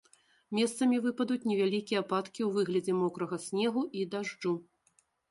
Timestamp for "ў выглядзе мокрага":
2.45-3.39